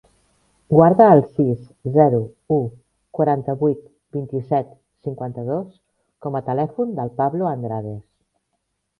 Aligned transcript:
Guarda 0.75 1.07
el 1.15 1.19
sis, 1.33 1.57
zero, 1.97 2.21
u, 2.55 2.55
quaranta-vuit, 3.17 3.83
vint-i-set, 4.17 4.71
cinquanta-dos 5.09 5.75
com 6.27 6.39
a 6.39 6.41
telèfon 6.49 6.95
del 7.01 7.13
Pablo 7.21 7.51
Andrades. 7.51 8.01